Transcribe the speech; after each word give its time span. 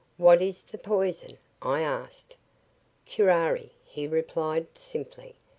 "What 0.17 0.41
is 0.41 0.63
the 0.63 0.79
poison?" 0.79 1.37
I 1.61 1.81
asked. 1.81 2.35
"Curari," 3.05 3.69
he 3.85 4.07
replied 4.07 4.65
simply. 4.75 5.35